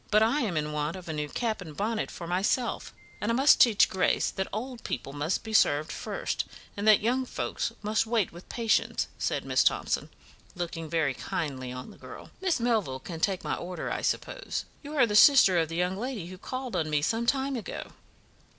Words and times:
"But 0.09 0.23
I 0.23 0.39
am 0.41 0.57
in 0.57 0.71
want 0.71 0.95
of 0.95 1.07
a 1.07 1.13
new 1.13 1.29
cap 1.29 1.61
and 1.61 1.77
bonnet 1.77 2.09
for 2.09 2.25
myself, 2.25 2.91
and 3.21 3.31
I 3.31 3.35
must 3.35 3.61
teach 3.61 3.87
Grace 3.87 4.31
that 4.31 4.47
old 4.51 4.83
people 4.83 5.13
must 5.13 5.43
be 5.43 5.53
served 5.53 5.91
first, 5.91 6.45
and 6.75 6.87
that 6.87 7.01
young 7.01 7.23
folks 7.23 7.71
must 7.83 8.07
wait 8.07 8.31
with 8.33 8.49
patience," 8.49 9.09
said 9.19 9.45
Miss 9.45 9.63
Thomson, 9.63 10.09
looking 10.55 10.89
very 10.89 11.13
kindly 11.13 11.71
on 11.71 11.91
the 11.91 11.99
girl. 11.99 12.31
"Miss 12.41 12.59
Melville 12.59 12.99
can 12.99 13.19
take 13.19 13.43
my 13.43 13.53
order, 13.53 13.91
I 13.91 14.01
suppose? 14.01 14.65
You 14.81 14.95
are 14.97 15.05
the 15.05 15.15
sister 15.15 15.59
of 15.59 15.69
the 15.69 15.75
young 15.75 15.95
lady 15.97 16.25
who 16.25 16.39
called 16.39 16.75
on 16.75 16.89
me 16.89 17.03
some 17.03 17.27
time 17.27 17.55
ago?" 17.55 17.91